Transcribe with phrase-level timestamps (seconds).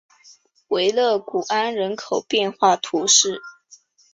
[0.69, 3.39] 维勒古安人口变化图示